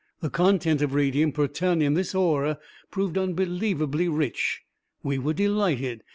[0.21, 2.57] The content of radium per ton in this ore
[2.89, 4.61] proved unbelievably rich:
[5.03, 6.01] we were delighted.